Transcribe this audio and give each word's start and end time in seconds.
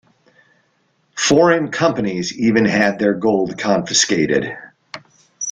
Foreign 1.15 1.69
companies 1.69 2.35
even 2.35 2.65
had 2.65 2.97
their 2.97 3.13
gold 3.13 3.59
confiscated. 3.59 4.51